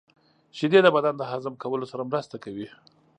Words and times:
•شیدې 0.57 0.79
د 0.83 0.87
بدن 0.95 1.13
د 1.17 1.23
هضم 1.31 1.53
کولو 1.63 1.85
سره 1.91 2.07
مرسته 2.11 2.35
کوي. 2.43 2.67